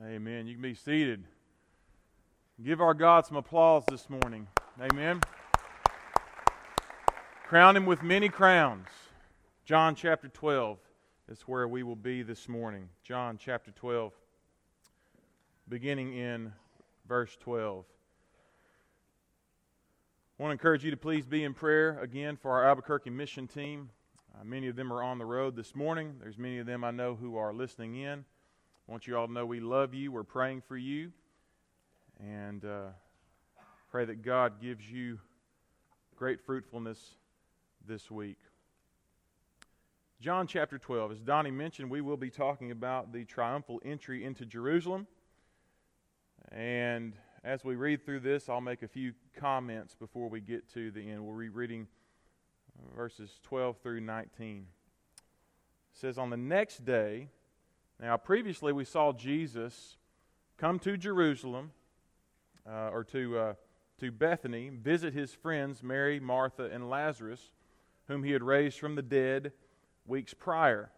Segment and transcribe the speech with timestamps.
[0.00, 0.46] Amen.
[0.46, 1.24] You can be seated.
[2.62, 4.46] Give our God some applause this morning.
[4.80, 5.20] Amen.
[7.48, 8.86] Crown him with many crowns.
[9.64, 10.78] John chapter 12
[11.28, 12.88] is where we will be this morning.
[13.02, 14.12] John chapter 12,
[15.68, 16.52] beginning in
[17.08, 17.84] verse 12.
[20.38, 23.48] I want to encourage you to please be in prayer again for our Albuquerque mission
[23.48, 23.90] team.
[24.32, 26.14] Uh, many of them are on the road this morning.
[26.20, 28.24] There's many of them I know who are listening in.
[28.88, 30.10] Want you all to know we love you.
[30.10, 31.12] We're praying for you.
[32.20, 32.86] And uh,
[33.90, 35.18] pray that God gives you
[36.16, 36.98] great fruitfulness
[37.86, 38.38] this week.
[40.22, 41.12] John chapter 12.
[41.12, 45.06] As Donnie mentioned, we will be talking about the triumphal entry into Jerusalem.
[46.50, 47.12] And
[47.44, 51.10] as we read through this, I'll make a few comments before we get to the
[51.10, 51.26] end.
[51.26, 51.88] We'll be reading
[52.96, 54.64] verses 12 through 19.
[55.20, 55.22] It
[55.92, 57.28] says, On the next day,
[58.00, 59.96] now, previously we saw Jesus
[60.56, 61.72] come to Jerusalem
[62.64, 63.54] uh, or to, uh,
[63.98, 67.52] to Bethany, visit his friends, Mary, Martha, and Lazarus,
[68.06, 69.52] whom he had raised from the dead
[70.06, 70.90] weeks prior.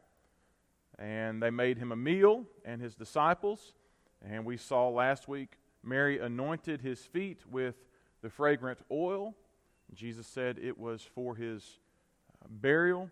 [0.99, 3.73] And they made him a meal and his disciples.
[4.23, 7.77] And we saw last week Mary anointed his feet with
[8.21, 9.35] the fragrant oil.
[9.95, 11.79] Jesus said it was for his
[12.43, 13.11] uh, burial.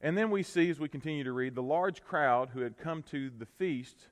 [0.00, 3.02] And then we see, as we continue to read, the large crowd who had come
[3.04, 4.08] to the feast.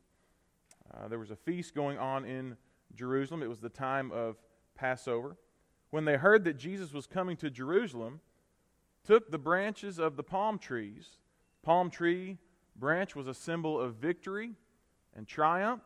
[0.93, 2.57] Uh, there was a feast going on in
[2.95, 3.43] Jerusalem.
[3.43, 4.37] It was the time of
[4.75, 5.37] Passover.
[5.91, 8.21] When they heard that Jesus was coming to Jerusalem,
[9.05, 11.17] took the branches of the palm trees.
[11.63, 12.37] Palm tree
[12.77, 14.53] branch was a symbol of victory
[15.17, 15.83] and triumph.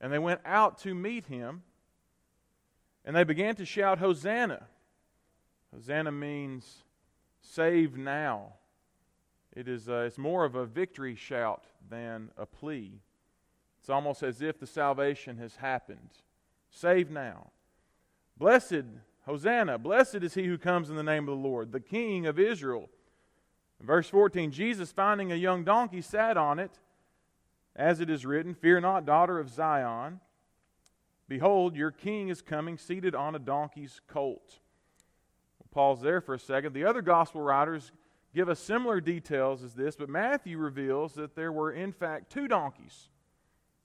[0.00, 1.62] And they went out to meet him.
[3.06, 4.66] And they began to shout, Hosanna.
[5.72, 6.84] Hosanna means
[7.40, 8.52] save now.
[9.54, 13.00] It is uh, it's more of a victory shout than a plea.
[13.80, 16.10] It's almost as if the salvation has happened.
[16.70, 17.50] Save now.
[18.36, 18.84] Blessed,
[19.26, 22.38] Hosanna, blessed is he who comes in the name of the Lord, the King of
[22.38, 22.88] Israel.
[23.80, 26.78] In verse 14 Jesus, finding a young donkey, sat on it,
[27.76, 30.20] as it is written, Fear not, daughter of Zion.
[31.28, 34.58] Behold, your king is coming, seated on a donkey's colt.
[35.58, 36.74] We'll pause there for a second.
[36.74, 37.92] The other gospel writers
[38.34, 42.48] give us similar details as this, but Matthew reveals that there were, in fact, two
[42.48, 43.08] donkeys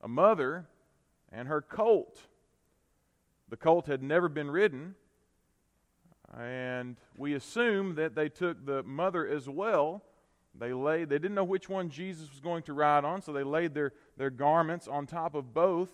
[0.02, 0.66] a mother
[1.32, 2.20] and her colt.
[3.50, 4.96] The colt had never been ridden,
[6.38, 10.04] and we assume that they took the mother as well.
[10.58, 13.44] They laid, they didn't know which one Jesus was going to ride on, so they
[13.44, 15.90] laid their, their garments on top of both.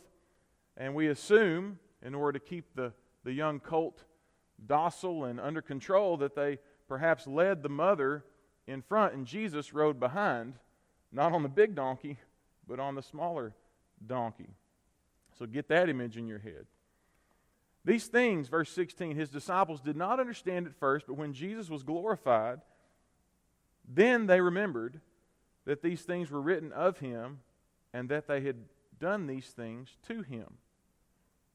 [0.77, 2.93] And we assume, in order to keep the,
[3.23, 4.03] the young colt
[4.65, 8.23] docile and under control, that they perhaps led the mother
[8.67, 10.55] in front, and Jesus rode behind,
[11.11, 12.17] not on the big donkey,
[12.67, 13.53] but on the smaller
[14.05, 14.49] donkey.
[15.37, 16.65] So get that image in your head.
[17.83, 21.83] These things, verse 16, his disciples did not understand at first, but when Jesus was
[21.83, 22.61] glorified,
[23.87, 24.99] then they remembered
[25.65, 27.39] that these things were written of him
[27.93, 28.57] and that they had
[28.99, 30.57] done these things to him.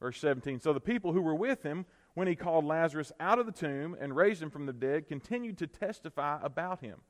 [0.00, 1.84] Verse 17 So the people who were with him
[2.14, 5.58] when he called Lazarus out of the tomb and raised him from the dead, continued
[5.58, 7.00] to testify about him.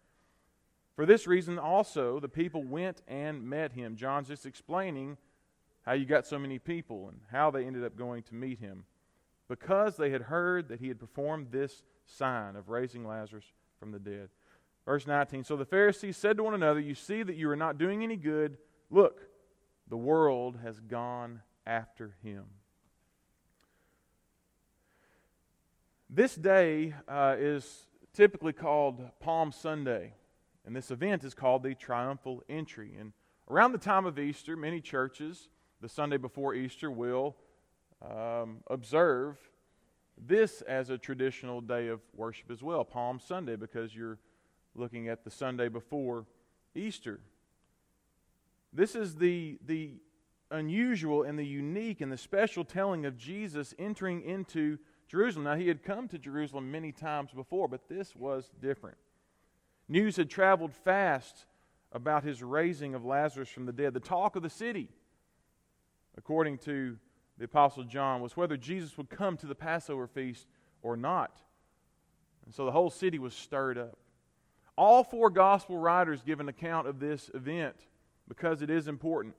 [0.97, 3.97] For this reason also, the people went and met him.
[3.97, 5.17] John's just explaining
[5.83, 8.85] how you got so many people and how they ended up going to meet him.
[9.49, 13.47] Because they had heard that he had performed this sign of raising Lazarus
[13.79, 14.29] from the dead.
[14.85, 17.79] Verse 19 So the Pharisees said to one another, You see that you are not
[17.79, 18.59] doing any good.
[18.91, 19.23] Look,
[19.89, 22.45] the world has gone after him.
[26.13, 30.13] This day uh, is typically called Palm Sunday,
[30.67, 32.97] and this event is called the Triumphal Entry.
[32.99, 33.13] And
[33.49, 35.51] around the time of Easter, many churches,
[35.81, 37.37] the Sunday before Easter, will
[38.03, 39.37] um, observe
[40.19, 44.19] this as a traditional day of worship as well, Palm Sunday, because you're
[44.75, 46.27] looking at the Sunday before
[46.75, 47.21] Easter.
[48.73, 49.93] This is the, the
[50.51, 54.77] unusual and the unique and the special telling of Jesus entering into
[55.11, 55.45] Jerusalem.
[55.45, 58.97] Now, he had come to Jerusalem many times before, but this was different.
[59.89, 61.47] News had traveled fast
[61.91, 63.93] about his raising of Lazarus from the dead.
[63.93, 64.89] The talk of the city,
[66.17, 66.97] according to
[67.39, 70.47] the Apostle John, was whether Jesus would come to the Passover feast
[70.81, 71.43] or not.
[72.45, 73.99] And so the whole city was stirred up.
[74.79, 77.75] All four gospel writers give an account of this event
[78.29, 79.35] because it is important.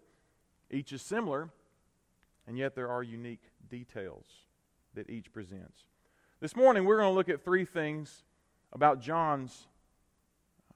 [0.70, 1.50] Each is similar,
[2.46, 4.26] and yet there are unique details
[4.96, 5.86] that each presents.
[6.40, 8.24] This morning, we're going to look at three things
[8.74, 9.68] about John's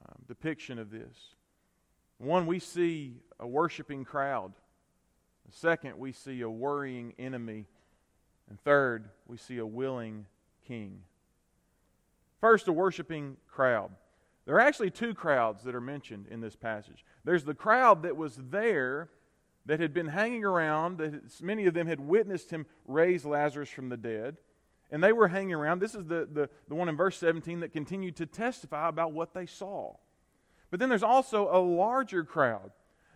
[0.04, 1.36] uh, depiction of this.
[2.18, 4.54] One, we see a worshiping crowd
[5.52, 7.66] Second, we see a worrying enemy.
[8.50, 10.26] And third, we see a willing
[10.68, 11.02] king.
[12.40, 13.92] First, a worshiping crowd.
[14.46, 17.04] There are actually two crowds that are mentioned in this passage.
[17.24, 19.10] There's the crowd that was there
[19.66, 23.90] that had been hanging around, that many of them had witnessed him raise Lazarus from
[23.90, 24.38] the dead.
[24.92, 25.80] And they were hanging around.
[25.80, 29.34] This is the, the, the one in verse 17 that continued to testify about what
[29.34, 29.96] they saw.
[30.70, 32.72] But then there's also a larger crowd.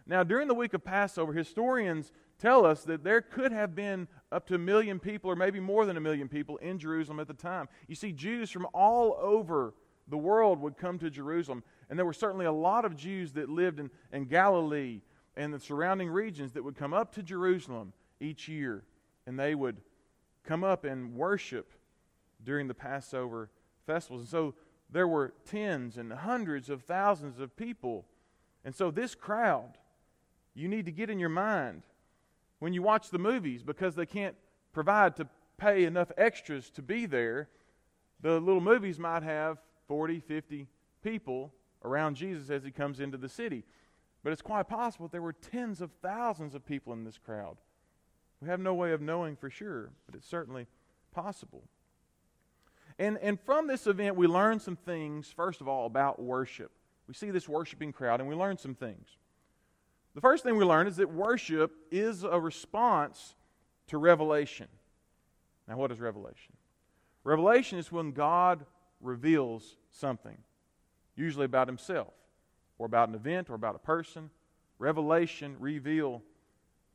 [0.08, 4.48] Now, during the week of Passover, historians tell us that there could have been up
[4.48, 7.34] to a million people, or maybe more than a million people, in Jerusalem at the
[7.36, 7.68] time.
[7.88, 9.76] You see, Jews from all over
[10.08, 11.64] the world would come to Jerusalem.
[11.90, 15.02] And there were certainly a lot of Jews that lived in, in Galilee
[15.40, 18.84] and the surrounding regions that would come up to Jerusalem each year.
[19.26, 19.78] And they would
[20.44, 21.72] come up and worship
[22.44, 23.50] during the Passover
[23.88, 24.24] festivals.
[24.24, 24.56] And so
[24.90, 28.06] there were tens and hundreds of thousands of people.
[28.66, 29.78] And so this crowd,
[30.54, 31.84] you need to get in your mind
[32.60, 34.36] when you watch the movies because they can't
[34.74, 35.28] provide to
[35.58, 37.48] pay enough extras to be there.
[38.20, 39.58] The little movies might have
[39.88, 40.68] 40, 50
[41.02, 41.54] people
[41.86, 43.64] around Jesus as he comes into the city.
[44.24, 47.58] But it's quite possible there were tens of thousands of people in this crowd.
[48.42, 50.68] We have no way of knowing for sure, but it's certainly
[51.12, 51.64] possible.
[52.98, 56.72] And, and from this event, we learn some things, first of all, about worship.
[57.08, 59.08] We see this worshiping crowd, and we learn some things.
[60.16, 63.36] The first thing we learn is that worship is a response
[63.88, 64.68] to revelation.
[65.68, 66.54] Now, what is revelation?
[67.24, 68.66] Revelation is when God
[69.02, 70.38] reveals something,
[71.16, 72.14] usually about himself,
[72.80, 74.32] or about an event, or about a person.
[74.80, 76.24] Revelation, reveal.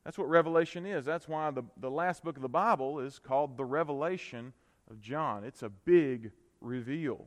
[0.03, 1.05] That's what revelation is.
[1.05, 4.53] That's why the, the last book of the Bible is called the Revelation
[4.91, 5.45] of John.
[5.45, 7.27] It's a big reveal.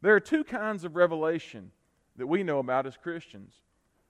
[0.00, 1.70] There are two kinds of revelation
[2.16, 3.52] that we know about as Christians.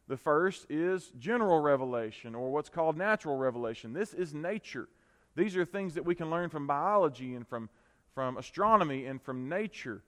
[0.07, 3.93] The first is general revelation, or what's called natural revelation.
[3.93, 4.89] This is nature.
[5.35, 7.69] These are things that we can learn from biology and from
[8.15, 10.03] from astronomy and from nature.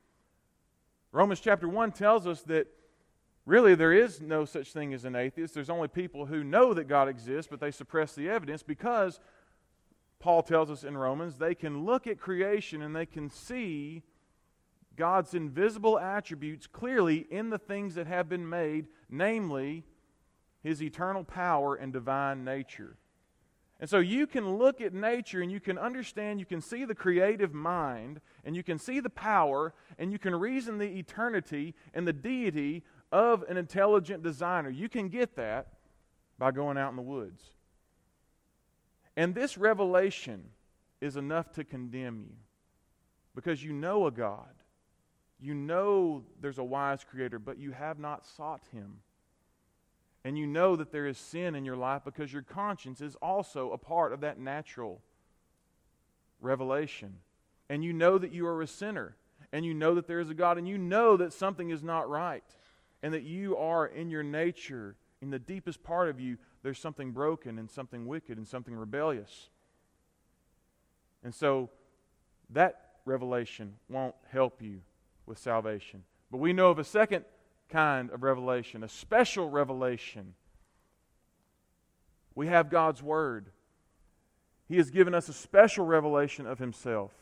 [1.12, 2.66] Romans chapter 1 tells us that
[3.46, 5.54] really there is no such thing as an atheist.
[5.54, 9.20] There's only people who know that God exists, but they suppress the evidence because
[10.18, 14.02] Paul tells us in Romans they can look at creation and they can see
[14.96, 19.84] God's invisible attributes clearly in the things that have been made, namely
[20.62, 22.96] his eternal power and divine nature.
[23.80, 26.94] And so you can look at nature and you can understand, you can see the
[26.94, 32.06] creative mind, and you can see the power, and you can reason the eternity and
[32.06, 34.68] the deity of an intelligent designer.
[34.68, 35.68] You can get that
[36.36, 37.42] by going out in the woods.
[39.16, 40.42] And this revelation
[41.00, 42.34] is enough to condemn you
[43.34, 44.48] because you know a God.
[45.38, 48.98] You know there's a wise creator, but you have not sought him
[50.24, 53.70] and you know that there is sin in your life because your conscience is also
[53.70, 55.02] a part of that natural
[56.40, 57.18] revelation.
[57.68, 59.16] And you know that you are a sinner,
[59.52, 62.08] and you know that there is a God, and you know that something is not
[62.08, 62.44] right,
[63.04, 67.12] and that you are in your nature, in the deepest part of you, there's something
[67.12, 69.50] broken and something wicked and something rebellious.
[71.22, 71.68] And so
[72.48, 74.80] that revelation won't help you
[75.26, 76.04] with salvation.
[76.30, 77.26] But we know of a second
[77.68, 80.32] kind of revelation, a special revelation.
[82.34, 83.50] We have God's Word.
[84.66, 87.12] He has given us a special revelation of Himself.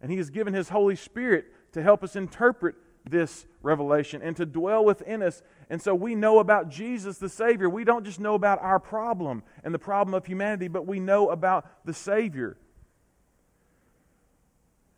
[0.00, 2.76] And He has given His Holy Spirit to help us interpret
[3.08, 5.42] this revelation and to dwell within us.
[5.70, 7.68] And so we know about Jesus the Savior.
[7.70, 11.30] We don't just know about our problem and the problem of humanity, but we know
[11.30, 12.56] about the Savior.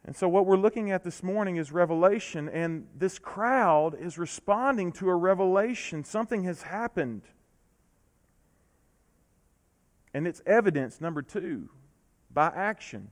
[0.05, 4.91] And so, what we're looking at this morning is revelation, and this crowd is responding
[4.93, 6.03] to a revelation.
[6.03, 7.23] Something has happened.
[10.15, 11.69] And it's evidence, number two,
[12.33, 13.11] by action.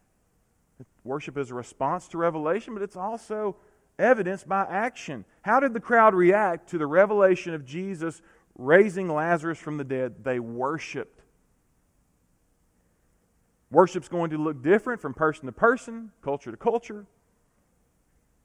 [1.04, 3.56] Worship is a response to revelation, but it's also
[3.98, 5.24] evidence by action.
[5.42, 8.22] How did the crowd react to the revelation of Jesus
[8.56, 10.24] raising Lazarus from the dead?
[10.24, 11.22] They worshiped.
[13.70, 17.06] Worship's going to look different from person to person, culture to culture.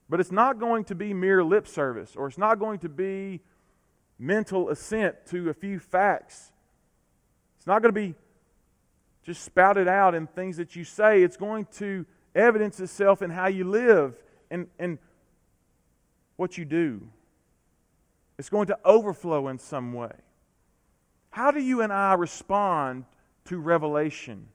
[0.09, 3.41] But it's not going to be mere lip service, or it's not going to be
[4.19, 6.51] mental assent to a few facts.
[7.57, 8.15] It's not going to be
[9.23, 11.23] just spouted out in things that you say.
[11.23, 14.15] It's going to evidence itself in how you live
[14.49, 14.97] and, and
[16.41, 16.99] what you do.
[18.39, 20.11] It's going to overflow in some way.
[21.29, 23.05] How do you and I respond
[23.45, 24.47] to revelation?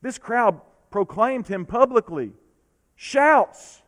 [0.00, 0.58] This crowd
[0.90, 2.32] proclaimed him publicly.
[2.94, 3.82] Shouts,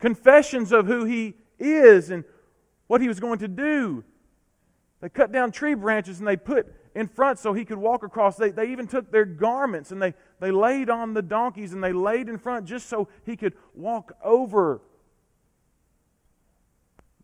[0.00, 2.24] confessions of who he is and
[2.88, 4.02] what he was going to do.
[5.00, 8.36] They cut down tree branches and they put in front so he could walk across.
[8.36, 11.92] They, they even took their garments and they, they laid on the donkeys and they
[11.92, 14.80] laid in front just so he could walk over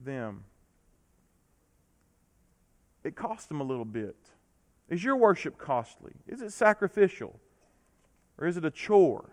[0.06, 0.44] them.
[3.04, 4.16] It cost them a little bit.
[4.88, 6.12] Is your worship costly?
[6.26, 7.38] Is it sacrificial?
[8.38, 9.30] Or is it a chore?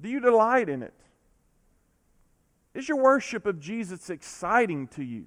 [0.00, 0.94] Do you delight in it?
[2.74, 5.24] Is your worship of Jesus exciting to you?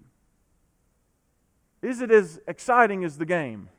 [1.81, 3.69] Is it as exciting as the game?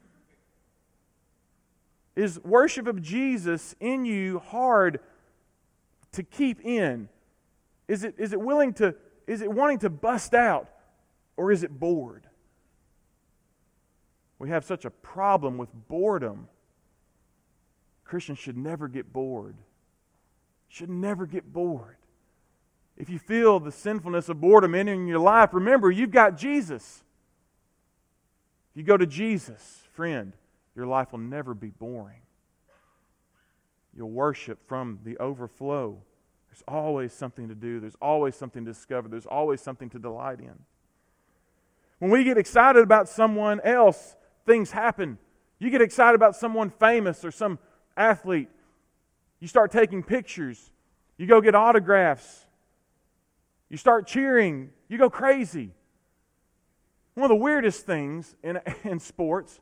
[2.15, 5.01] Is worship of Jesus in you hard
[6.13, 7.09] to keep in?
[7.89, 8.95] Is it, is it willing to,
[9.27, 10.69] is it wanting to bust out?
[11.37, 12.27] Or is it bored?
[14.39, 16.49] We have such a problem with boredom.
[18.05, 19.57] Christians should never get bored.
[20.69, 21.97] Should never get bored.
[22.97, 27.03] If you feel the sinfulness of boredom entering your life, remember you've got Jesus.
[28.71, 30.33] If you go to Jesus, friend,
[30.75, 32.21] your life will never be boring.
[33.95, 36.03] You'll worship from the overflow.
[36.57, 40.41] There's always something to do, there's always something to discover, there's always something to delight
[40.41, 40.55] in.
[41.99, 45.19] When we get excited about someone else, things happen.
[45.59, 47.59] You get excited about someone famous or some
[47.95, 48.49] athlete,
[49.39, 50.71] you start taking pictures,
[51.19, 52.47] you go get autographs,
[53.69, 55.73] you start cheering, you go crazy.
[57.13, 59.61] One of the weirdest things in, in sports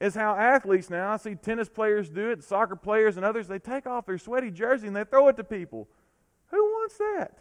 [0.00, 3.58] is how athletes now, I see tennis players do it, soccer players and others, they
[3.58, 5.88] take off their sweaty jersey and they throw it to people.
[6.82, 7.38] Who wants that?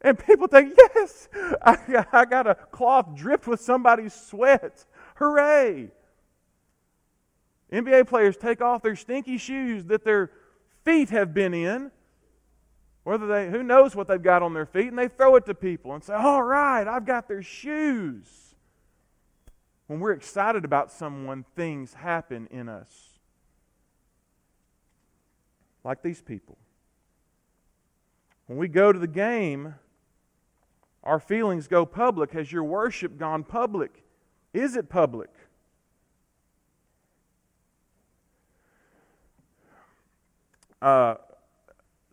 [0.00, 1.28] And people think, yes,
[1.62, 4.84] I, I got a cloth dripped with somebody's sweat.
[5.16, 5.90] Hooray!
[7.72, 10.30] NBA players take off their stinky shoes that their
[10.84, 11.90] feet have been in
[13.04, 15.54] whether they, who knows what they've got on their feet, and they throw it to
[15.54, 18.54] people and say, All right, I've got their shoes.
[19.88, 23.18] When we're excited about someone, things happen in us.
[25.82, 26.56] Like these people.
[28.52, 29.76] When we go to the game,
[31.02, 32.32] our feelings go public.
[32.32, 34.04] Has your worship gone public?
[34.52, 35.30] Is it public?
[40.82, 41.14] Uh,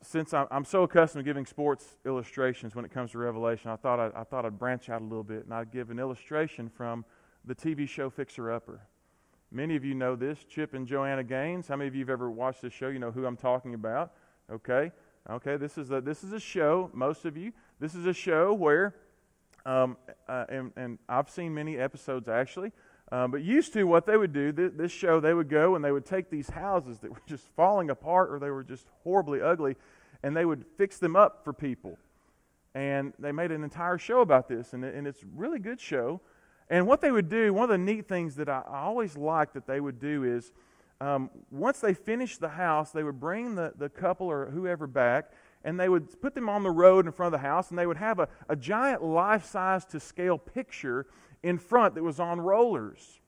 [0.02, 4.00] since I'm so accustomed to giving sports illustrations when it comes to Revelation, I thought
[4.00, 7.04] I'd, I thought I'd branch out a little bit and I'd give an illustration from
[7.44, 8.80] the TV show Fixer Upper.
[9.52, 11.68] Many of you know this, Chip and Joanna Gaines.
[11.68, 12.88] How many of you have ever watched this show?
[12.88, 14.14] You know who I'm talking about.
[14.50, 14.94] Okay,
[15.32, 15.58] okay.
[15.58, 16.90] This is a this is a show.
[16.94, 18.96] Most of you, this is a show where,
[19.66, 22.72] um, uh, and, and I've seen many episodes actually.
[23.12, 25.84] Um, but used to, what they would do, th- this show, they would go and
[25.84, 29.42] they would take these houses that were just falling apart or they were just horribly
[29.42, 29.76] ugly,
[30.22, 31.98] and they would fix them up for people.
[32.76, 36.22] And they made an entire show about this, and, and it's a really good show.
[36.70, 39.56] And what they would do, one of the neat things that I, I always liked
[39.56, 40.52] that they would do is
[41.02, 45.32] um, once they finished the house, they would bring the, the couple or whoever back,
[45.64, 47.88] and they would put them on the road in front of the house, and they
[47.88, 51.06] would have a, a giant life size to scale picture
[51.42, 53.20] in front that was on rollers.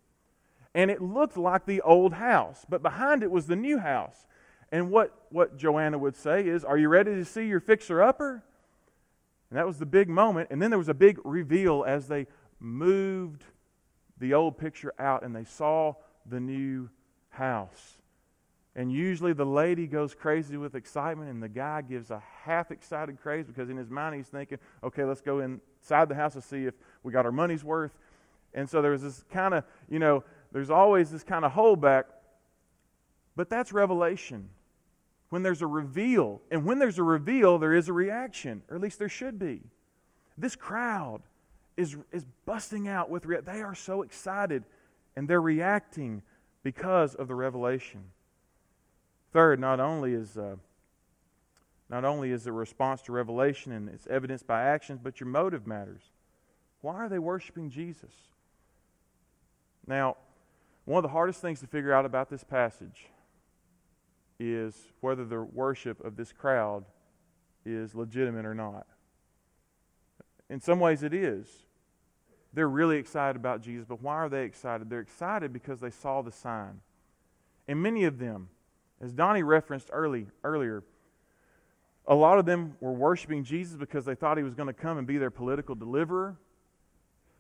[0.73, 4.25] And it looked like the old house, but behind it was the new house.
[4.71, 8.43] And what, what Joanna would say is, Are you ready to see your fixer upper?
[9.49, 10.47] And that was the big moment.
[10.49, 12.27] And then there was a big reveal as they
[12.59, 13.43] moved
[14.17, 15.93] the old picture out and they saw
[16.25, 16.89] the new
[17.31, 17.97] house.
[18.75, 23.19] And usually the lady goes crazy with excitement, and the guy gives a half excited
[23.21, 26.65] craze because in his mind he's thinking, okay, let's go inside the house to see
[26.65, 26.73] if
[27.03, 27.97] we got our money's worth.
[28.53, 32.05] And so there's this kind of, you know, there's always this kind of holdback.
[33.35, 34.49] But that's revelation
[35.29, 36.41] when there's a reveal.
[36.49, 39.61] And when there's a reveal, there is a reaction, or at least there should be.
[40.37, 41.21] This crowd
[41.75, 44.63] is, is busting out with, rea- they are so excited
[45.15, 46.21] and they're reacting
[46.63, 48.03] because of the revelation.
[49.31, 50.37] Third, not only is.
[50.37, 50.55] Uh,
[51.91, 55.67] not only is a response to revelation and it's evidenced by actions, but your motive
[55.67, 56.03] matters.
[56.79, 58.13] Why are they worshiping Jesus?
[59.85, 60.15] Now,
[60.85, 63.07] one of the hardest things to figure out about this passage
[64.39, 66.85] is whether the worship of this crowd
[67.65, 68.87] is legitimate or not.
[70.49, 71.47] In some ways, it is.
[72.53, 74.89] They're really excited about Jesus, but why are they excited?
[74.89, 76.81] They're excited because they saw the sign.
[77.67, 78.49] And many of them,
[78.99, 80.83] as Donnie referenced early, earlier,
[82.07, 84.97] a lot of them were worshiping Jesus because they thought he was going to come
[84.97, 86.35] and be their political deliverer.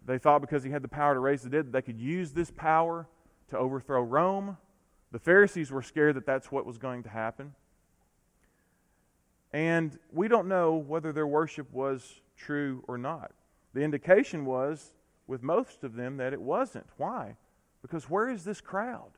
[0.05, 2.51] They thought because he had the power to raise the dead they could use this
[2.51, 3.07] power
[3.49, 4.57] to overthrow Rome.
[5.11, 7.53] The Pharisees were scared that that's what was going to happen.
[9.51, 13.31] And we don't know whether their worship was true or not.
[13.73, 14.93] The indication was
[15.31, 16.85] with most of them that it wasn't.
[16.97, 17.37] Why?
[17.81, 19.11] Because where is this crowd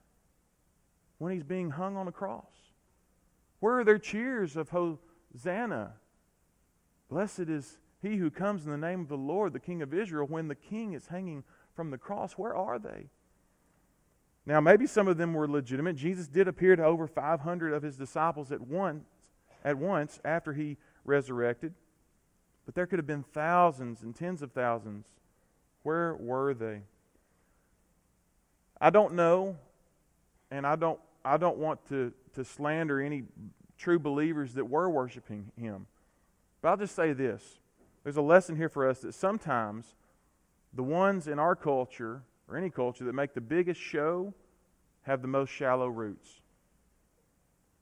[1.18, 2.54] when he's being hung on a cross?
[3.60, 5.94] Where are their cheers of Hosanna?
[7.10, 10.28] Blessed is he who comes in the name of the Lord, the King of Israel,
[10.28, 11.44] when the king is hanging
[11.76, 12.34] from the cross.
[12.34, 13.08] Where are they?
[14.46, 15.96] Now, maybe some of them were legitimate.
[15.96, 19.08] Jesus did appear to over 500 of his disciples at once,
[19.66, 21.74] at once after he resurrected.
[22.68, 25.08] But there could have been thousands and tens of thousands.
[25.84, 26.82] Where were they?
[28.82, 29.58] I don't know,
[30.52, 33.24] and I don't, I don't want to, to slander any
[33.78, 35.86] true believers that were worshiping him.
[36.62, 37.60] But I'll just say this
[38.04, 39.96] there's a lesson here for us that sometimes
[40.74, 44.34] the ones in our culture, or any culture, that make the biggest show
[45.04, 46.42] have the most shallow roots.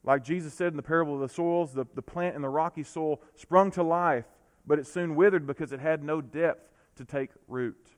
[0.04, 2.84] Like Jesus said in the parable of the soils, the, the plant in the rocky
[2.84, 4.26] soil sprung to life,
[4.66, 7.92] but it soon withered because it had no depth to take root.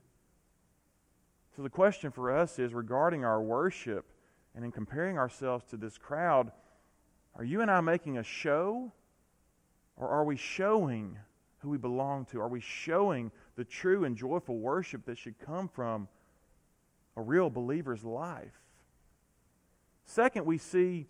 [1.56, 4.06] So the question for us is regarding our worship
[4.54, 6.50] and in comparing ourselves to this crowd,
[7.36, 8.92] are you and I making a show
[9.96, 11.18] or are we showing
[11.58, 12.40] who we belong to?
[12.40, 16.08] Are we showing the true and joyful worship that should come from
[17.16, 18.60] a real believer's life?
[20.04, 21.06] Second, we see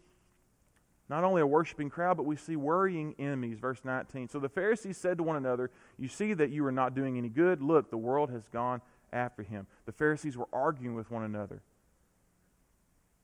[1.08, 3.58] not only a worshiping crowd, but we see worrying enemies.
[3.58, 4.28] Verse 19.
[4.28, 7.28] So the Pharisees said to one another, You see that you are not doing any
[7.28, 7.61] good.
[7.61, 8.80] Look, the world has gone
[9.12, 9.66] after him.
[9.87, 11.62] The Pharisees were arguing with one another.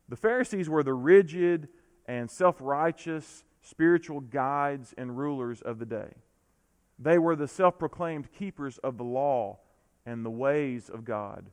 [0.09, 1.69] The Pharisees were the rigid
[2.07, 6.15] and self righteous spiritual guides and rulers of the day.
[6.99, 9.59] They were the self proclaimed keepers of the law
[10.05, 11.47] and the ways of God.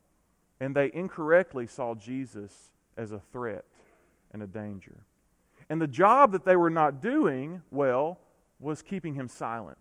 [0.59, 3.65] And they incorrectly saw Jesus as a threat
[4.33, 5.03] and a danger.
[5.69, 8.19] And the job that they were not doing well
[8.59, 9.77] was keeping him silent.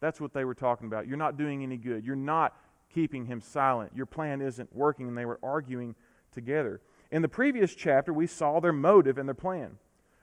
[0.00, 1.06] That's what they were talking about.
[1.08, 2.04] You're not doing any good.
[2.04, 2.56] You're not
[2.92, 3.92] keeping him silent.
[3.94, 5.08] Your plan isn't working.
[5.08, 5.94] And they were arguing
[6.32, 6.80] together.
[7.10, 9.78] In the previous chapter, we saw their motive and their plan.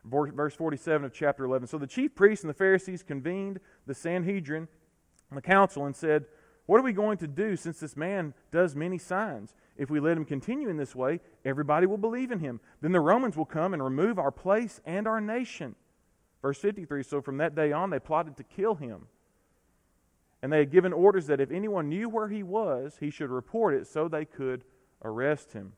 [0.06, 1.67] Verse 47 of chapter 11.
[1.67, 4.67] So the chief priests and the Pharisees convened the Sanhedrin
[5.30, 6.25] and the council and said,
[6.65, 9.54] What are we going to do since this man does many signs?
[9.78, 12.62] If we let him continue in this way, everybody will believe in him.
[12.82, 15.76] Then the Romans will come and remove our place and our nation.
[16.41, 19.08] Verse 53 So from that day on, they plotted to kill him.
[20.41, 23.73] And they had given orders that if anyone knew where he was, he should report
[23.73, 24.63] it so they could
[25.02, 25.73] arrest him.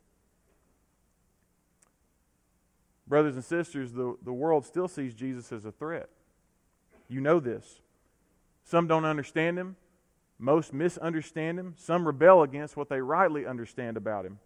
[3.08, 6.10] Brothers and sisters, the, the world still sees Jesus as a threat.
[7.08, 7.82] You know this.
[8.64, 9.76] Some don't understand him.
[10.38, 11.74] Most misunderstand him.
[11.78, 14.40] Some rebel against what they rightly understand about him.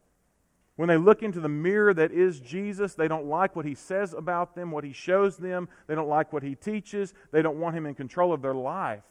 [0.75, 4.13] When they look into the mirror that is Jesus, they don't like what he says
[4.13, 5.67] about them, what he shows them.
[5.87, 7.13] They don't like what he teaches.
[7.31, 9.03] They don't want him in control of their life.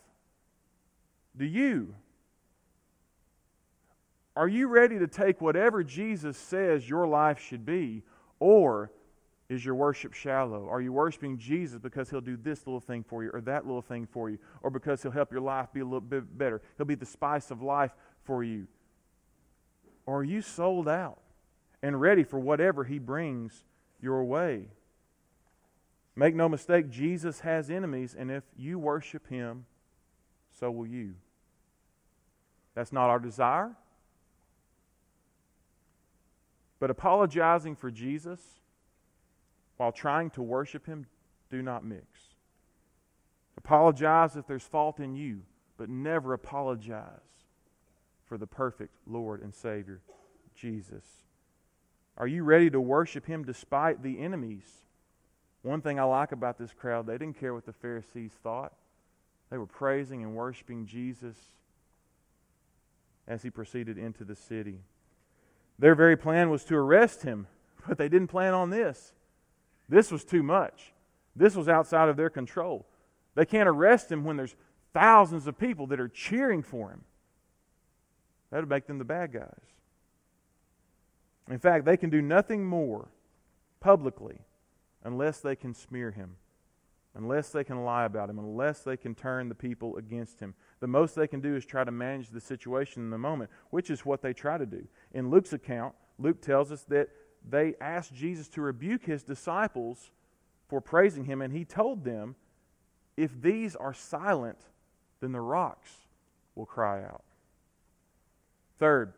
[1.37, 1.95] Do you?
[4.35, 8.03] Are you ready to take whatever Jesus says your life should be,
[8.39, 8.91] or
[9.49, 10.69] is your worship shallow?
[10.69, 13.83] Are you worshiping Jesus because he'll do this little thing for you or that little
[13.83, 16.61] thing for you or because he'll help your life be a little bit better?
[16.77, 17.93] He'll be the spice of life
[18.25, 18.67] for you.
[20.05, 21.21] Or are you sold out
[21.83, 23.65] and ready for whatever he brings
[24.01, 24.69] your way?
[26.15, 29.67] Make no mistake, Jesus has enemies, and if you worship him,
[30.59, 31.15] so will you.
[32.75, 33.77] That's not our desire.
[36.81, 38.41] But apologizing for Jesus
[39.79, 41.07] while trying to worship Him,
[41.51, 42.05] do not mix.
[43.57, 45.41] Apologize if there's fault in you,
[45.79, 47.07] but never apologize
[48.27, 50.01] for the perfect Lord and Savior,
[50.55, 51.05] Jesus.
[52.17, 54.85] Are you ready to worship Him despite the enemies?
[55.63, 58.73] One thing I like about this crowd, they didn't care what the Pharisees thought.
[59.51, 61.37] They were praising and worshiping Jesus
[63.27, 64.81] as he proceeded into the city.
[65.79, 67.47] Their very plan was to arrest him,
[67.89, 69.13] but they didn't plan on this.
[69.89, 70.93] This was too much.
[71.35, 72.87] This was outside of their control.
[73.35, 74.57] They can't arrest him when there's
[74.93, 77.03] thousands of people that are cheering for him.
[78.51, 79.61] That would make them the bad guys.
[81.51, 83.09] In fact, they can do nothing more
[83.81, 84.41] publicly
[85.05, 86.37] unless they can smear him,
[87.15, 90.55] unless they can lie about him, unless they can turn the people against him.
[90.81, 93.91] The most they can do is try to manage the situation in the moment, which
[93.91, 94.87] is what they try to do.
[95.13, 97.09] In Luke's account, Luke tells us that
[97.51, 100.11] they asked Jesus to rebuke his disciples
[100.69, 102.37] for praising him, and he told them,
[103.17, 104.59] If these are silent,
[105.21, 105.91] then the rocks
[106.55, 107.25] will cry out.
[108.79, 109.13] Third,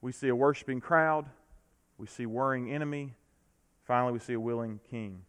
[0.00, 1.26] we see a worshiping crowd,
[1.96, 3.14] we see worrying enemy,
[3.84, 5.22] finally, we see a willing king.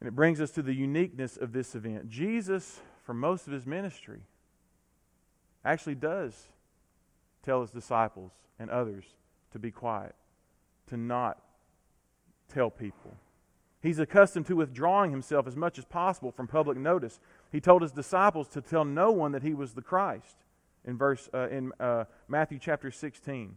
[0.00, 2.08] And it brings us to the uniqueness of this event.
[2.08, 4.20] Jesus, for most of his ministry,
[5.64, 6.48] actually does
[7.44, 9.04] tell his disciples and others
[9.52, 10.14] to be quiet,
[10.88, 11.38] to not
[12.52, 13.16] tell people.
[13.80, 17.20] He's accustomed to withdrawing himself as much as possible from public notice.
[17.52, 20.36] He told his disciples to tell no one that he was the Christ
[20.84, 23.56] in verse uh, in uh, Matthew chapter 16.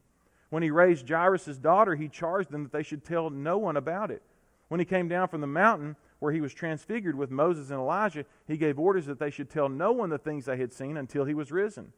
[0.49, 4.11] When he raised Jairus' daughter, he charged them that they should tell no one about
[4.11, 4.21] it.
[4.67, 8.25] When he came down from the mountain where he was transfigured with Moses and Elijah,
[8.47, 11.25] he gave orders that they should tell no one the things they had seen until
[11.25, 11.93] he was risen.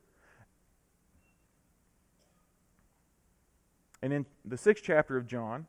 [4.04, 5.66] And in the sixth chapter of John,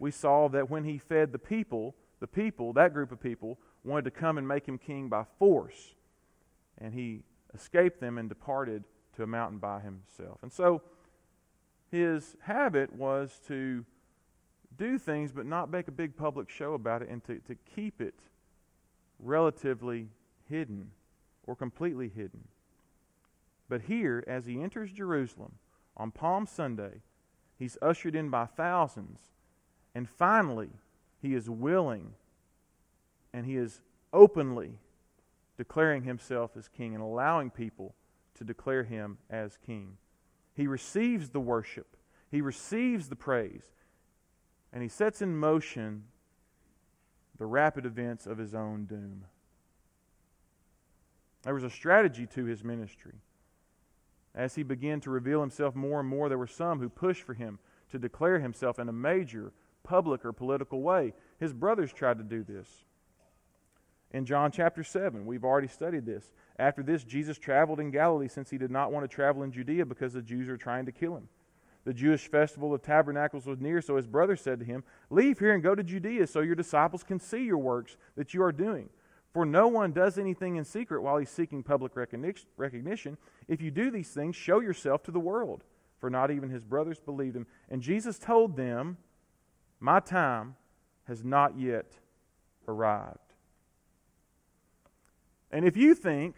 [0.00, 4.06] we saw that when he fed the people, the people, that group of people, wanted
[4.06, 5.94] to come and make him king by force.
[6.78, 7.22] And he
[7.54, 8.82] escaped them and departed
[9.14, 10.38] to a mountain by himself.
[10.42, 10.82] And so
[11.92, 13.84] his habit was to
[14.76, 18.00] do things but not make a big public show about it and to, to keep
[18.00, 18.14] it
[19.20, 20.08] relatively
[20.48, 20.90] hidden
[21.46, 22.48] or completely hidden.
[23.68, 25.52] But here, as he enters Jerusalem
[25.96, 27.02] on Palm Sunday,
[27.60, 29.20] he's ushered in by thousands.
[29.94, 30.70] And finally,
[31.22, 32.14] he is willing
[33.32, 34.72] and he is openly
[35.56, 37.94] declaring himself as king and allowing people
[38.34, 39.98] to declare him as king.
[40.56, 41.96] He receives the worship,
[42.30, 43.66] he receives the praise,
[44.72, 46.04] and he sets in motion
[47.38, 49.24] the rapid events of his own doom.
[51.42, 53.14] There was a strategy to his ministry.
[54.34, 57.34] As he began to reveal himself more and more, there were some who pushed for
[57.34, 57.58] him
[57.90, 61.14] to declare himself in a major public or political way.
[61.38, 62.84] His brothers tried to do this
[64.12, 65.24] in John chapter 7.
[65.26, 66.30] We've already studied this.
[66.58, 69.86] After this, Jesus traveled in Galilee since he did not want to travel in Judea
[69.86, 71.28] because the Jews were trying to kill him.
[71.84, 75.54] The Jewish festival of tabernacles was near, so his brothers said to him, Leave here
[75.54, 78.90] and go to Judea so your disciples can see your works that you are doing.
[79.32, 83.16] For no one does anything in secret while he's seeking public recognition.
[83.46, 85.62] If you do these things, show yourself to the world.
[85.98, 87.46] For not even his brothers believed him.
[87.68, 88.96] And Jesus told them,
[89.78, 90.56] My time
[91.04, 91.92] has not yet
[92.66, 93.18] arrived.
[95.52, 96.36] And if you think,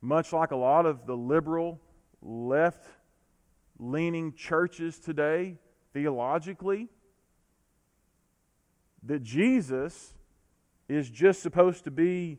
[0.00, 1.80] much like a lot of the liberal,
[2.20, 2.84] left
[3.78, 5.58] leaning churches today,
[5.92, 6.88] theologically,
[9.04, 10.14] that Jesus
[10.92, 12.38] is just supposed to be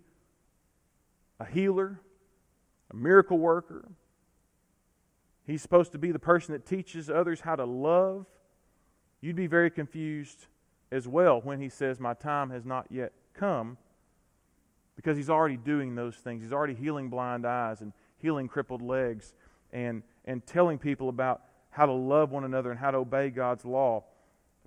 [1.40, 2.00] a healer,
[2.92, 3.90] a miracle worker.
[5.46, 8.26] He's supposed to be the person that teaches others how to love.
[9.22, 10.48] You'd be very confused
[10.92, 13.78] as well when he says, My time has not yet come
[14.96, 16.44] because he's already doing those things.
[16.44, 19.34] He's already healing blind eyes and healing crippled legs
[19.72, 23.66] and, and telling people about how to love one another and how to obey God's
[23.66, 24.04] law.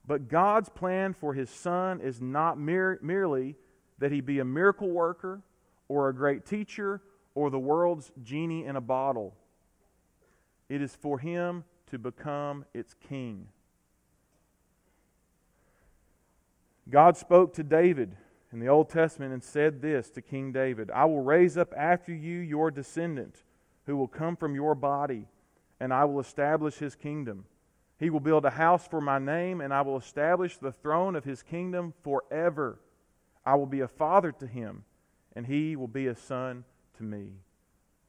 [0.06, 3.56] But God's plan for his son is not mere, merely
[3.98, 5.42] that he be a miracle worker
[5.88, 7.00] or a great teacher
[7.34, 9.34] or the world's genie in a bottle.
[10.68, 13.48] It is for him to become its king.
[16.88, 18.16] God spoke to David
[18.52, 22.14] in the Old Testament and said this to King David I will raise up after
[22.14, 23.42] you your descendant,
[23.86, 25.26] who will come from your body,
[25.80, 27.44] and I will establish his kingdom.
[27.98, 31.24] He will build a house for my name, and I will establish the throne of
[31.24, 32.78] his kingdom forever.
[33.46, 34.84] I will be a father to him,
[35.34, 36.64] and he will be a son
[36.98, 37.30] to me.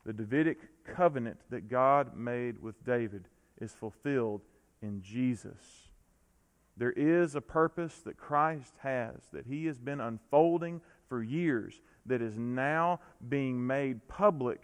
[0.06, 3.26] The Davidic covenant that God made with David
[3.62, 4.42] is fulfilled
[4.82, 5.88] in Jesus.
[6.78, 12.22] There is a purpose that Christ has, that He has been unfolding for years, that
[12.22, 14.62] is now being made public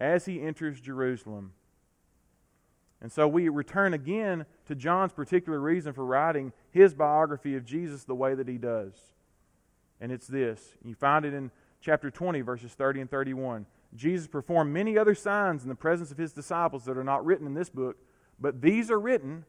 [0.00, 1.52] as He enters Jerusalem.
[3.00, 8.02] And so we return again to John's particular reason for writing his biography of Jesus
[8.02, 8.92] the way that he does.
[10.00, 13.66] And it's this you find it in chapter 20, verses 30 and 31.
[13.94, 17.46] Jesus performed many other signs in the presence of his disciples that are not written
[17.46, 17.96] in this book,
[18.38, 19.44] but these are written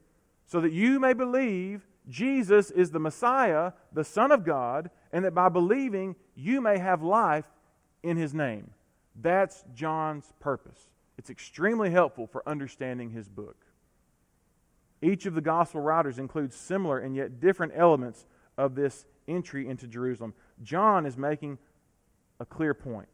[0.45, 5.35] so that you may believe Jesus is the Messiah, the Son of God, and that
[5.35, 7.45] by believing you may have life
[8.01, 8.71] in his name.
[9.21, 10.89] That's John's purpose.
[11.17, 13.57] It's extremely helpful for understanding his book.
[15.01, 18.25] Each of the gospel writers includes similar and yet different elements
[18.57, 20.33] of this entry into Jerusalem.
[20.63, 21.57] John is making
[22.39, 23.09] a clear point.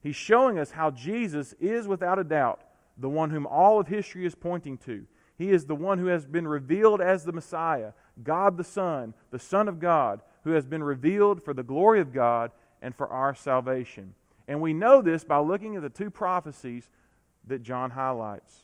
[0.00, 2.60] He's showing us how Jesus is without a doubt
[2.96, 5.06] the one whom all of history is pointing to.
[5.36, 9.38] He is the one who has been revealed as the Messiah, God the Son, the
[9.38, 12.50] Son of God, who has been revealed for the glory of God
[12.82, 14.14] and for our salvation.
[14.48, 16.90] And we know this by looking at the two prophecies
[17.46, 18.62] that John highlights.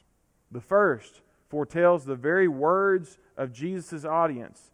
[0.50, 4.72] The first foretells the very words of Jesus' audience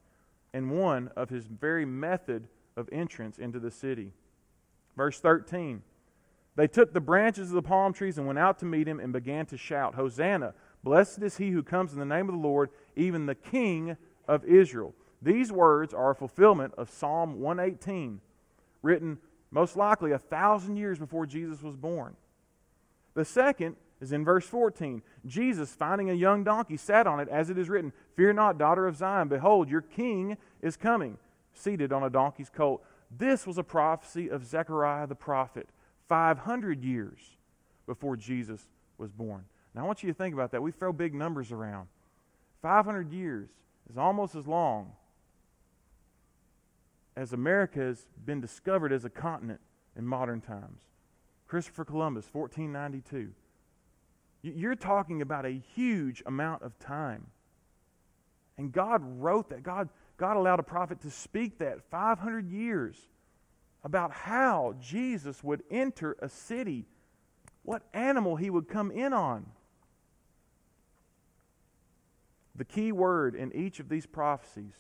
[0.52, 4.12] and one of his very method of entrance into the city.
[4.96, 5.82] Verse 13
[6.56, 9.12] They took the branches of the palm trees and went out to meet him and
[9.12, 10.54] began to shout, Hosanna!
[10.82, 14.44] Blessed is he who comes in the name of the Lord, even the King of
[14.44, 14.94] Israel.
[15.20, 18.20] These words are a fulfillment of Psalm 118,
[18.82, 19.18] written
[19.50, 22.16] most likely a thousand years before Jesus was born.
[23.14, 25.02] The second is in verse 14.
[25.26, 28.86] Jesus, finding a young donkey, sat on it, as it is written, Fear not, daughter
[28.86, 31.18] of Zion, behold, your king is coming,
[31.52, 32.82] seated on a donkey's colt.
[33.10, 35.68] This was a prophecy of Zechariah the prophet,
[36.08, 37.18] 500 years
[37.86, 39.44] before Jesus was born.
[39.74, 40.62] Now, I want you to think about that.
[40.62, 41.88] We throw big numbers around.
[42.62, 43.48] 500 years
[43.88, 44.92] is almost as long
[47.16, 49.60] as America has been discovered as a continent
[49.96, 50.80] in modern times.
[51.46, 53.32] Christopher Columbus, 1492.
[54.42, 57.26] You're talking about a huge amount of time.
[58.56, 59.62] And God wrote that.
[59.62, 62.96] God, God allowed a prophet to speak that 500 years
[63.84, 66.86] about how Jesus would enter a city,
[67.62, 69.46] what animal he would come in on.
[72.54, 74.74] The key word in each of these prophecies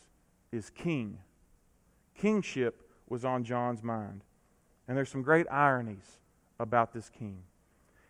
[0.52, 1.18] is king.
[2.14, 4.22] Kingship was on John's mind.
[4.86, 6.18] And there's some great ironies
[6.58, 7.42] about this king.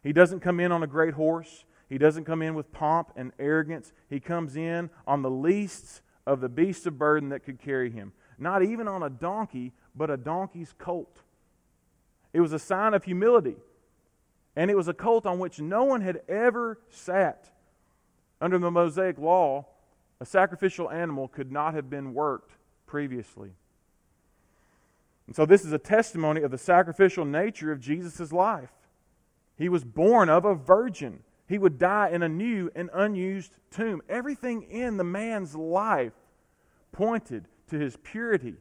[0.02, 1.64] He doesn't come in on a great horse.
[1.88, 3.92] He doesn't come in with pomp and arrogance.
[4.08, 8.12] He comes in on the least of the beasts of burden that could carry him.
[8.38, 11.20] Not even on a donkey, but a donkey's colt.
[12.32, 13.56] It was a sign of humility.
[14.56, 17.50] And it was a colt on which no one had ever sat.
[18.40, 19.66] Under the Mosaic law,
[20.20, 22.52] a sacrificial animal could not have been worked
[22.86, 23.50] previously.
[25.26, 28.70] And so, this is a testimony of the sacrificial nature of Jesus' life.
[29.60, 31.22] He was born of a virgin.
[31.46, 34.00] He would die in a new and unused tomb.
[34.08, 36.14] Everything in the man's life
[36.92, 38.56] pointed to his purity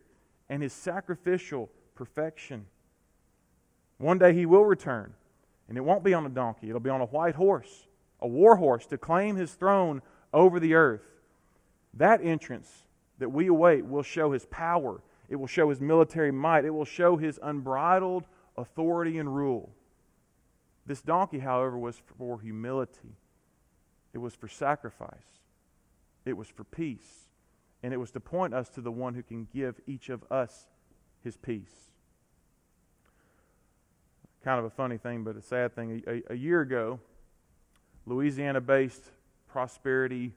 [0.50, 2.66] and his sacrificial perfection.
[3.98, 5.14] One day he will return,
[5.70, 7.88] and it won't be on a donkey, it'll be on a white horse,
[8.20, 10.02] a war horse, to claim his throne
[10.34, 11.06] over the earth.
[11.94, 12.84] That entrance
[13.20, 16.84] that we await will show his power, it will show his military might, it will
[16.84, 18.26] show his unbridled
[18.58, 19.70] authority and rule.
[20.90, 23.16] This donkey, however, was for humility,
[24.12, 25.40] it was for sacrifice,
[26.26, 27.30] it was for peace
[27.82, 30.68] and it was to point us to the one who can give each of us
[31.24, 31.92] his peace.
[34.44, 36.04] Kind of a funny thing, but a sad thing.
[36.08, 37.00] A, a, a year ago,
[38.06, 39.04] Louisiana based
[39.48, 40.34] prosperity,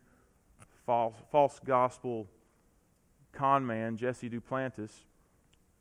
[0.87, 2.27] false, false gospel
[3.33, 4.91] con man, Jesse Duplantis,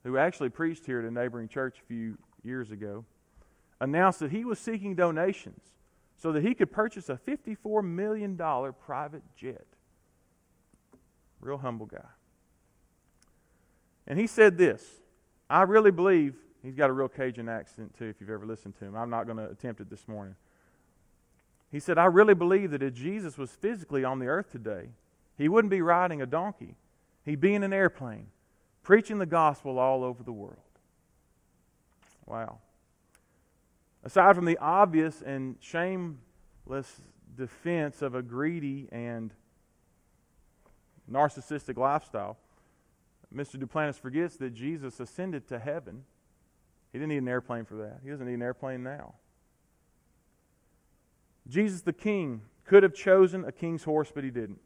[0.04, 3.06] who actually preached here at a neighboring church a few years ago,
[3.82, 5.60] announced that he was seeking donations
[6.16, 9.66] so that he could purchase a $54 million private jet.
[11.42, 11.98] Real humble guy.
[14.08, 15.02] And he said this
[15.50, 18.86] I really believe, he's got a real Cajun accent too, if you've ever listened to
[18.86, 18.96] him.
[18.96, 20.36] I'm not going to attempt it this morning.
[21.72, 24.90] He said, I really believe that if Jesus was physically on the earth today,
[25.38, 26.76] he wouldn't be riding a donkey.
[27.26, 28.28] He'd be in an airplane,
[28.84, 30.58] preaching the gospel all over the world.
[32.28, 32.60] Wow.
[34.04, 37.02] Aside from the obvious and shameless
[37.36, 39.34] defense of a greedy and
[41.10, 42.38] narcissistic lifestyle.
[43.34, 43.58] Mr.
[43.58, 46.04] Duplantis forgets that Jesus ascended to heaven.
[46.92, 48.00] He didn't need an airplane for that.
[48.04, 49.16] He doesn't need an airplane now.
[51.48, 54.60] Jesus the King could have chosen a king's horse, but he didn't.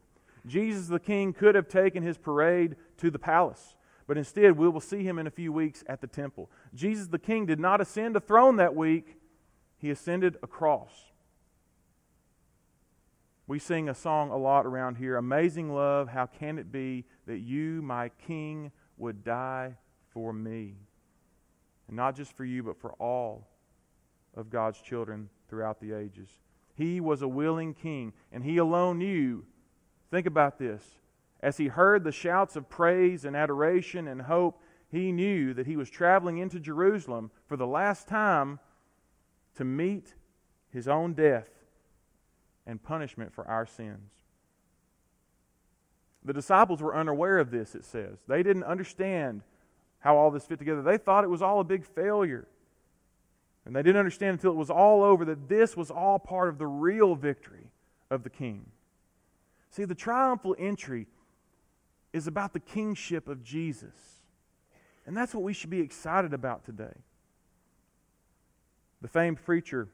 [0.46, 3.76] Jesus the King could have taken his parade to the palace,
[4.08, 6.50] but instead we will see him in a few weeks at the temple.
[6.74, 9.18] Jesus the King did not ascend a throne that week,
[9.86, 11.12] he ascended a cross.
[13.46, 17.38] We sing a song a lot around here Amazing love, how can it be that
[17.38, 19.78] you, my King, would die
[20.10, 20.74] for me?
[21.88, 23.48] And not just for you, but for all
[24.36, 26.30] of God's children throughout the ages.
[26.74, 29.46] He was a willing king, and he alone knew.
[30.10, 30.82] Think about this.
[31.42, 35.78] As he heard the shouts of praise and adoration and hope, he knew that he
[35.78, 38.60] was traveling into Jerusalem for the last time
[39.56, 40.14] to meet
[40.70, 41.50] his own death
[42.66, 44.12] and punishment for our sins.
[46.24, 48.18] The disciples were unaware of this, it says.
[48.28, 49.42] They didn't understand
[50.00, 50.82] how all this fit together.
[50.82, 52.48] They thought it was all a big failure.
[53.66, 56.58] And they didn't understand until it was all over that this was all part of
[56.58, 57.72] the real victory
[58.10, 58.66] of the king.
[59.70, 61.08] See, the triumphal entry
[62.14, 64.22] is about the kingship of Jesus.
[65.06, 66.94] And that's what we should be excited about today.
[69.06, 69.88] The famed preacher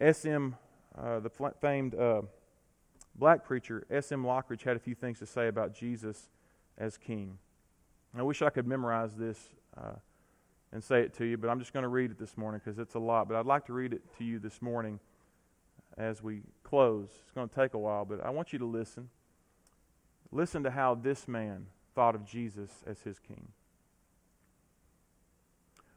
[0.00, 0.54] S.M.
[0.96, 1.28] Uh, the
[1.60, 2.22] famed uh,
[3.16, 4.22] black preacher S.M.
[4.22, 6.28] Lockridge had a few things to say about Jesus
[6.78, 7.38] as king.
[8.16, 9.40] I wish I could memorize this
[9.76, 9.94] uh,
[10.70, 12.78] and say it to you, but I'm just going to read it this morning because
[12.78, 13.26] it's a lot.
[13.26, 15.00] But I'd like to read it to you this morning
[15.98, 17.08] as we close.
[17.24, 19.08] It's going to take a while, but I want you to listen.
[20.30, 23.48] Listen to how this man thought of Jesus as his king.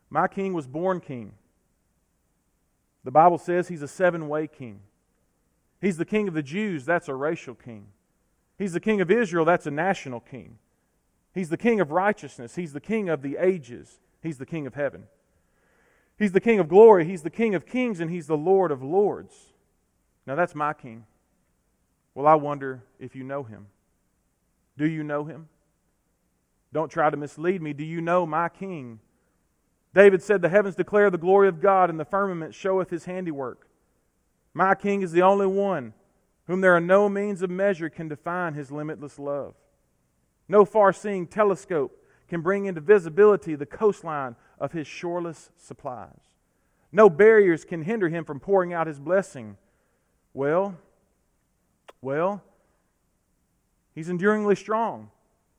[0.09, 1.33] My king was born king.
[3.03, 4.81] The Bible says he's a seven way king.
[5.81, 7.87] He's the king of the Jews, that's a racial king.
[8.57, 10.57] He's the king of Israel, that's a national king.
[11.33, 14.73] He's the king of righteousness, he's the king of the ages, he's the king of
[14.73, 15.05] heaven.
[16.17, 18.83] He's the king of glory, he's the king of kings, and he's the lord of
[18.83, 19.53] lords.
[20.27, 21.05] Now that's my king.
[22.13, 23.67] Well, I wonder if you know him.
[24.77, 25.47] Do you know him?
[26.73, 27.71] Don't try to mislead me.
[27.71, 28.99] Do you know my king?
[29.93, 33.67] David said, The heavens declare the glory of God, and the firmament showeth his handiwork.
[34.53, 35.93] My king is the only one
[36.45, 39.53] whom there are no means of measure can define his limitless love.
[40.47, 41.95] No far seeing telescope
[42.27, 46.19] can bring into visibility the coastline of his shoreless supplies.
[46.91, 49.57] No barriers can hinder him from pouring out his blessing.
[50.33, 50.75] Well,
[52.01, 52.43] well,
[53.93, 55.11] he's enduringly strong.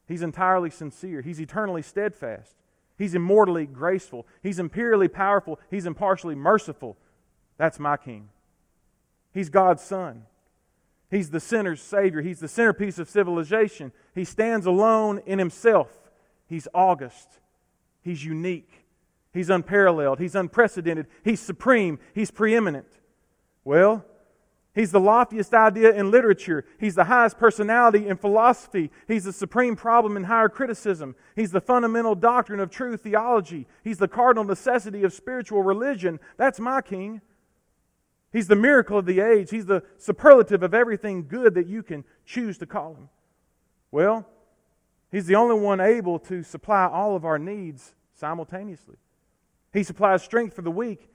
[0.09, 1.23] He's entirely sincere.
[1.23, 2.57] He's eternally steadfast.
[3.01, 4.27] He's immortally graceful.
[4.43, 5.59] He's imperially powerful.
[5.71, 6.99] He's impartially merciful.
[7.57, 8.29] That's my king.
[9.33, 10.27] He's God's Son.
[11.11, 12.21] He's the sinner's Savior.
[12.21, 13.93] He's the centerpiece of civilization.
[14.15, 15.89] He stands alone in Himself.
[16.47, 17.41] He's august.
[18.03, 18.85] He's unique.
[19.33, 20.19] He's unparalleled.
[20.19, 21.07] He's unprecedented.
[21.25, 21.99] He's supreme.
[22.15, 22.99] He's preeminent.
[23.65, 24.05] Well,
[24.75, 26.65] He's the loftiest idea in literature.
[26.79, 28.91] He's the highest personality in philosophy.
[29.09, 31.17] He's the supreme problem in higher criticism.
[31.35, 33.67] He's the fundamental doctrine of true theology.
[33.83, 36.21] He's the cardinal necessity of spiritual religion.
[36.37, 37.21] That's my king.
[38.33, 39.51] He's the miracle of the age.
[39.51, 43.09] He's the superlative of everything good that you can choose to call him.
[43.91, 44.25] Well,
[45.11, 48.97] He's the only one able to supply all of our needs simultaneously.
[49.73, 51.09] He supplies strength for the weak.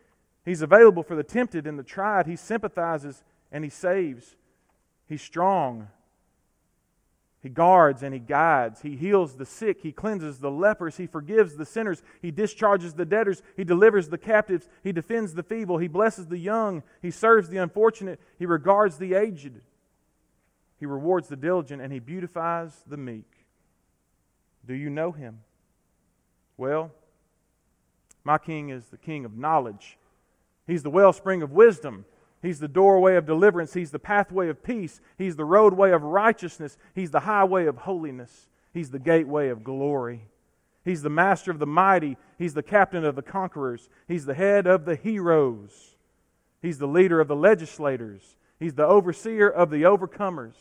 [0.43, 2.27] He's available for the tempted and the tried.
[2.27, 3.23] He sympathizes
[3.55, 4.35] and He saves.
[5.07, 5.87] He's strong.
[7.41, 8.81] He guards and He guides.
[8.81, 9.79] He heals the sick.
[9.81, 10.97] He cleanses the lepers.
[10.97, 12.03] He forgives the sinners.
[12.21, 13.41] He discharges the debtors.
[13.55, 14.67] He delivers the captives.
[14.83, 15.77] He defends the feeble.
[15.77, 16.83] He blesses the young.
[17.01, 18.19] He serves the unfortunate.
[18.37, 19.61] He regards the aged.
[20.77, 23.47] He rewards the diligent and He beautifies the meek.
[24.67, 25.39] Do you know Him?
[26.57, 26.91] Well,
[28.25, 29.97] my King is the King of knowledge.
[30.67, 32.03] He's the wellspring of wisdom.
[32.45, 33.73] He's the doorway of deliverance.
[33.73, 35.01] He's the pathway of peace.
[35.17, 36.77] He's the roadway of righteousness.
[36.93, 38.47] He's the highway of holiness.
[38.71, 40.27] He's the gateway of glory.
[40.83, 42.17] He's the master of the mighty.
[42.37, 43.89] He's the captain of the conquerors.
[44.07, 45.95] He's the head of the heroes.
[46.61, 48.35] He's the leader of the legislators.
[48.59, 50.53] He's the overseer of the overcomers.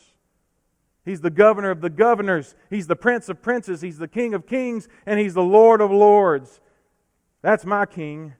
[1.04, 2.54] He's the governor of the governors.
[2.70, 3.82] He's the prince of princes.
[3.82, 4.88] He's the king of kings.
[5.04, 6.62] And he's the lord of lords.
[7.42, 8.32] That's my king.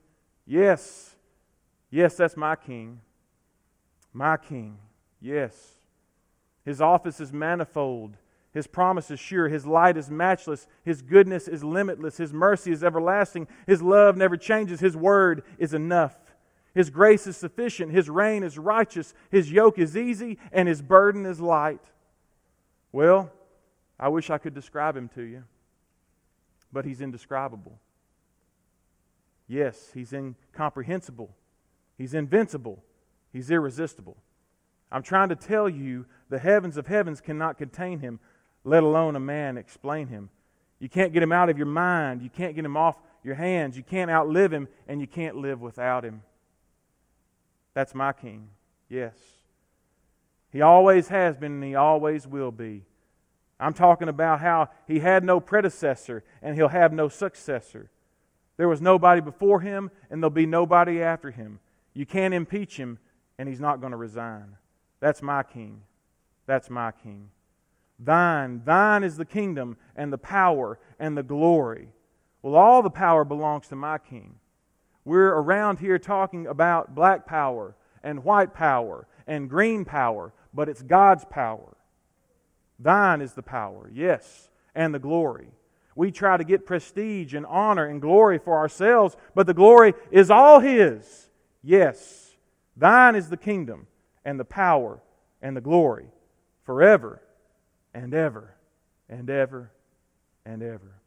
[0.46, 1.14] Yes.
[1.90, 3.02] Yes, that's my king.
[4.14, 4.78] My King,
[5.20, 5.74] yes.
[6.64, 8.16] His office is manifold.
[8.54, 9.48] His promise is sure.
[9.48, 10.68] His light is matchless.
[10.84, 12.16] His goodness is limitless.
[12.16, 13.48] His mercy is everlasting.
[13.66, 14.78] His love never changes.
[14.78, 16.16] His word is enough.
[16.72, 17.92] His grace is sufficient.
[17.92, 19.12] His reign is righteous.
[19.30, 21.82] His yoke is easy, and his burden is light.
[22.92, 23.32] Well,
[23.98, 25.44] I wish I could describe him to you,
[26.72, 27.78] but he's indescribable.
[29.48, 31.34] Yes, he's incomprehensible.
[31.98, 32.82] He's invincible.
[33.34, 34.16] He's irresistible.
[34.92, 38.20] I'm trying to tell you the heavens of heavens cannot contain him,
[38.62, 40.30] let alone a man explain him.
[40.78, 42.22] You can't get him out of your mind.
[42.22, 42.94] You can't get him off
[43.24, 43.76] your hands.
[43.76, 46.22] You can't outlive him, and you can't live without him.
[47.74, 48.50] That's my king.
[48.88, 49.16] Yes.
[50.52, 52.84] He always has been, and he always will be.
[53.58, 57.90] I'm talking about how he had no predecessor, and he'll have no successor.
[58.56, 61.58] There was nobody before him, and there'll be nobody after him.
[61.94, 62.98] You can't impeach him,
[63.38, 64.56] and he's not going to resign.
[65.00, 65.82] That's my king.
[66.46, 67.30] That's my king.
[67.98, 71.88] Thine, thine is the kingdom and the power and the glory.
[72.42, 74.36] Well, all the power belongs to my king.
[75.04, 80.82] We're around here talking about black power and white power and green power, but it's
[80.82, 81.76] God's power.
[82.78, 85.48] Thine is the power, yes, and the glory.
[85.96, 90.30] We try to get prestige and honor and glory for ourselves, but the glory is
[90.30, 91.30] all His.
[91.62, 92.23] Yes.
[92.76, 93.86] Thine is the kingdom
[94.24, 95.00] and the power
[95.40, 96.08] and the glory
[96.64, 97.22] forever
[97.92, 98.54] and ever
[99.08, 99.70] and ever
[100.44, 101.00] and ever.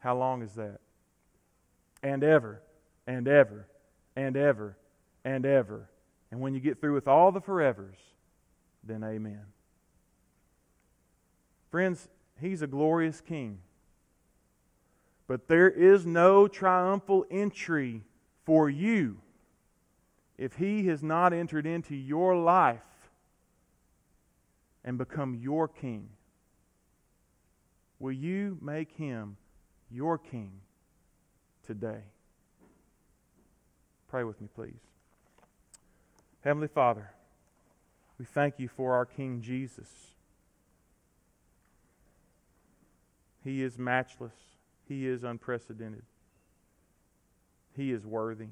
[0.00, 0.80] How long is that?
[2.02, 2.62] And ever
[3.06, 3.66] and ever
[4.14, 4.76] and ever
[5.24, 5.88] and ever.
[6.30, 7.96] And when you get through with all the forevers,
[8.84, 9.40] then amen.
[11.70, 12.08] Friends,
[12.40, 13.58] he's a glorious king.
[15.26, 18.02] But there is no triumphal entry
[18.44, 19.18] for you
[20.38, 22.80] if He has not entered into your life
[24.84, 26.08] and become your king?
[27.98, 29.36] Will you make him
[29.90, 30.52] your king
[31.66, 32.02] today?
[34.08, 34.80] Pray with me, please.
[36.44, 37.10] Heavenly Father,
[38.18, 39.88] we thank you for our King Jesus.
[43.44, 44.34] He is matchless,
[44.88, 46.04] He is unprecedented,
[47.76, 48.48] He is worthy.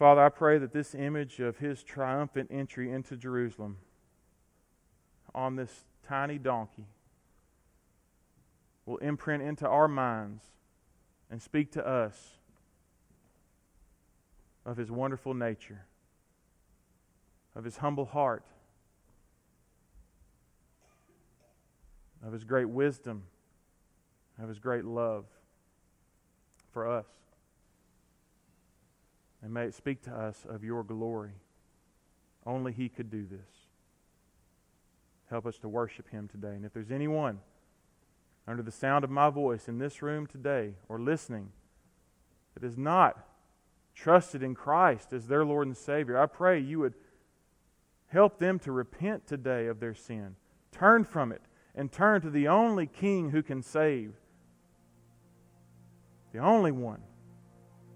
[0.00, 3.76] Father, I pray that this image of His triumphant entry into Jerusalem
[5.34, 6.86] on this tiny donkey
[8.86, 10.42] will imprint into our minds
[11.30, 12.38] and speak to us
[14.64, 15.84] of his wonderful nature,
[17.54, 18.42] of his humble heart,
[22.26, 23.24] of his great wisdom,
[24.42, 25.26] of his great love
[26.72, 27.19] for us.
[29.42, 31.32] And may it speak to us of your glory.
[32.44, 33.66] Only he could do this.
[35.30, 36.54] Help us to worship him today.
[36.54, 37.38] And if there's anyone
[38.46, 41.52] under the sound of my voice in this room today or listening
[42.54, 43.26] that is not
[43.94, 46.94] trusted in Christ as their Lord and Savior, I pray you would
[48.08, 50.34] help them to repent today of their sin,
[50.72, 51.42] turn from it,
[51.74, 54.12] and turn to the only King who can save,
[56.32, 57.02] the only one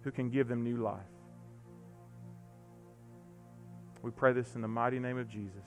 [0.03, 1.01] who can give them new life.
[4.05, 5.65] We pray this in the mighty name of Jesus.